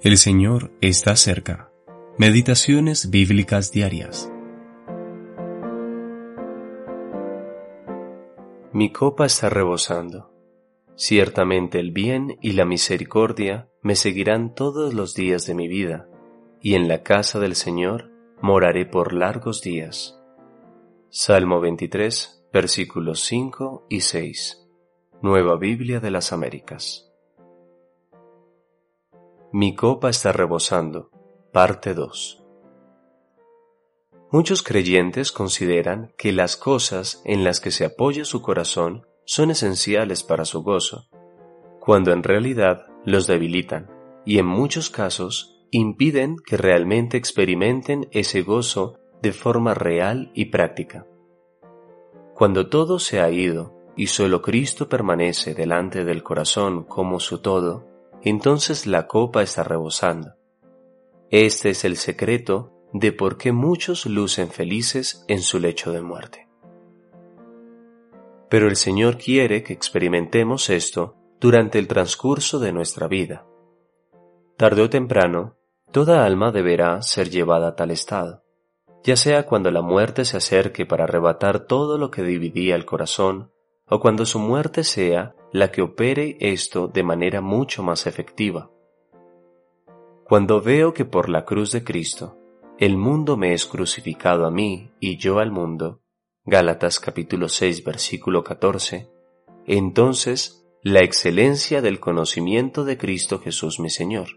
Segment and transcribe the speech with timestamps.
[0.00, 1.72] El Señor está cerca.
[2.18, 4.30] Meditaciones bíblicas diarias.
[8.72, 10.30] Mi copa está rebosando.
[10.94, 16.08] Ciertamente el bien y la misericordia me seguirán todos los días de mi vida,
[16.60, 20.16] y en la casa del Señor moraré por largos días.
[21.08, 24.64] Salmo 23, versículos 5 y 6.
[25.22, 27.07] Nueva Biblia de las Américas.
[29.50, 31.10] Mi copa está rebosando.
[31.54, 32.44] Parte 2.
[34.30, 40.22] Muchos creyentes consideran que las cosas en las que se apoya su corazón son esenciales
[40.22, 41.08] para su gozo,
[41.80, 43.90] cuando en realidad los debilitan
[44.26, 51.06] y en muchos casos impiden que realmente experimenten ese gozo de forma real y práctica.
[52.34, 57.97] Cuando todo se ha ido y solo Cristo permanece delante del corazón como su todo,
[58.22, 60.34] entonces la copa está rebosando.
[61.30, 66.48] Este es el secreto de por qué muchos lucen felices en su lecho de muerte.
[68.48, 73.46] Pero el Señor quiere que experimentemos esto durante el transcurso de nuestra vida.
[74.56, 75.56] Tarde o temprano,
[75.92, 78.42] toda alma deberá ser llevada a tal estado,
[79.04, 83.52] ya sea cuando la muerte se acerque para arrebatar todo lo que dividía el corazón,
[83.88, 88.70] o cuando su muerte sea la que opere esto de manera mucho más efectiva.
[90.24, 92.36] Cuando veo que por la cruz de Cristo
[92.78, 96.00] el mundo me es crucificado a mí y yo al mundo,
[96.44, 99.10] Gálatas capítulo 6 versículo 14,
[99.66, 104.28] entonces la excelencia del conocimiento de Cristo Jesús mi Señor.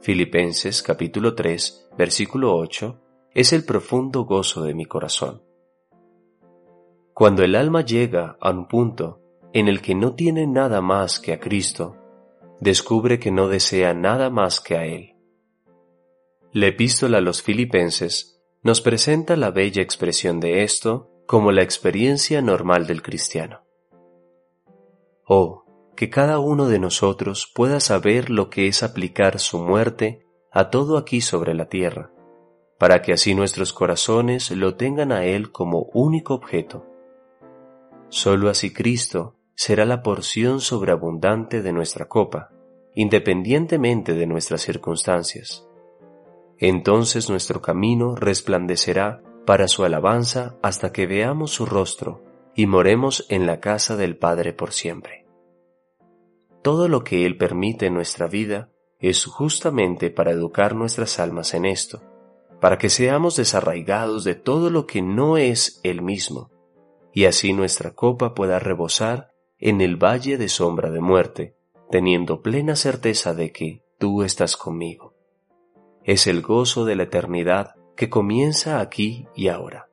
[0.00, 2.98] Filipenses capítulo 3 versículo 8
[3.34, 5.42] es el profundo gozo de mi corazón.
[7.14, 9.20] Cuando el alma llega a un punto
[9.52, 11.96] en el que no tiene nada más que a Cristo,
[12.60, 15.16] descubre que no desea nada más que a Él.
[16.52, 22.40] La epístola a los filipenses nos presenta la bella expresión de esto como la experiencia
[22.40, 23.62] normal del cristiano.
[25.26, 25.64] Oh,
[25.96, 30.98] que cada uno de nosotros pueda saber lo que es aplicar su muerte a todo
[30.98, 32.10] aquí sobre la tierra,
[32.78, 36.91] para que así nuestros corazones lo tengan a Él como único objeto.
[38.12, 42.50] Solo así Cristo será la porción sobreabundante de nuestra copa,
[42.94, 45.66] independientemente de nuestras circunstancias.
[46.58, 52.22] Entonces nuestro camino resplandecerá para su alabanza hasta que veamos su rostro
[52.54, 55.24] y moremos en la casa del Padre por siempre.
[56.60, 58.68] Todo lo que Él permite en nuestra vida
[58.98, 62.02] es justamente para educar nuestras almas en esto,
[62.60, 66.51] para que seamos desarraigados de todo lo que no es Él mismo,
[67.12, 71.56] y así nuestra copa pueda rebosar en el valle de sombra de muerte,
[71.90, 75.14] teniendo plena certeza de que tú estás conmigo.
[76.04, 79.88] Es el gozo de la eternidad que comienza aquí y ahora.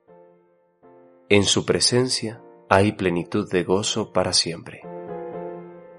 [1.28, 4.82] En su presencia hay plenitud de gozo para siempre.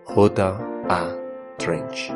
[0.04, 0.60] J.
[0.90, 1.16] A.
[1.58, 2.12] Trench